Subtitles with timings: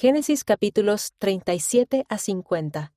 [0.00, 2.92] Génesis capítulos 37 a 50.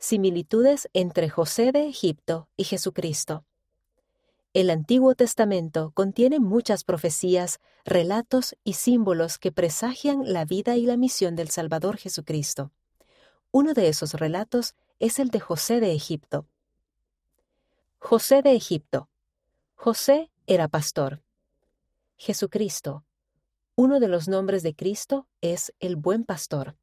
[0.00, 3.44] Similitudes entre José de Egipto y Jesucristo.
[4.52, 10.96] El Antiguo Testamento contiene muchas profecías, relatos y símbolos que presagian la vida y la
[10.96, 12.72] misión del Salvador Jesucristo.
[13.52, 16.48] Uno de esos relatos es el de José de Egipto.
[18.00, 19.08] José de Egipto.
[19.76, 21.22] José era pastor.
[22.16, 23.04] Jesucristo.
[23.74, 26.76] Uno de los nombres de Cristo es el buen pastor.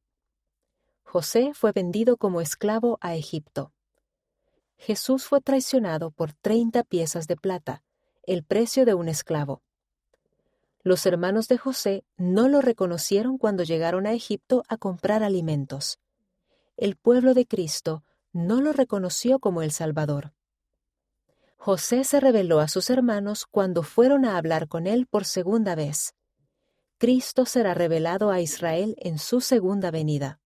[1.03, 3.71] José fue vendido como esclavo a Egipto.
[4.75, 7.83] Jesús fue traicionado por 30 piezas de plata,
[8.23, 9.61] el precio de un esclavo.
[10.81, 15.99] Los hermanos de José no lo reconocieron cuando llegaron a Egipto a comprar alimentos.
[16.75, 20.33] El pueblo de Cristo no lo reconoció como el Salvador.
[21.57, 26.15] José se reveló a sus hermanos cuando fueron a hablar con él por segunda vez.
[26.99, 30.41] Cristo será revelado a Israel en su segunda venida.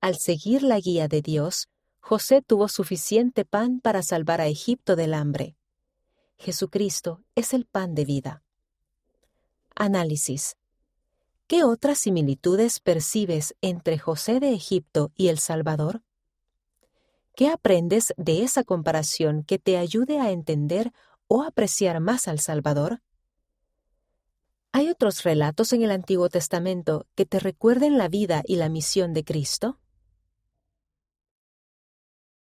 [0.00, 1.68] Al seguir la guía de Dios,
[2.00, 5.56] José tuvo suficiente pan para salvar a Egipto del hambre.
[6.38, 8.42] Jesucristo es el pan de vida.
[9.76, 10.56] Análisis.
[11.46, 16.02] ¿Qué otras similitudes percibes entre José de Egipto y el Salvador?
[17.36, 20.92] ¿Qué aprendes de esa comparación que te ayude a entender
[21.28, 23.02] o apreciar más al Salvador?
[24.78, 29.12] ¿Hay otros relatos en el Antiguo Testamento que te recuerden la vida y la misión
[29.12, 29.80] de Cristo?